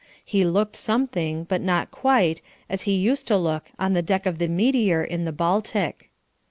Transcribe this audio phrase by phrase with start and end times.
[0.25, 4.39] He looked something, but not quite, as he used to look on the deck of
[4.39, 6.09] the Meteor in the Baltic.